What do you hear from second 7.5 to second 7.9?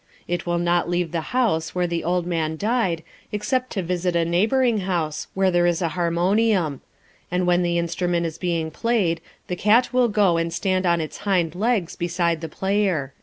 the